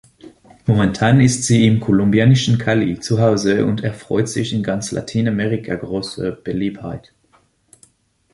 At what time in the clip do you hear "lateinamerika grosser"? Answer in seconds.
4.91-6.31